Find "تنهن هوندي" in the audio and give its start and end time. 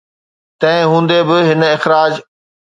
0.61-1.21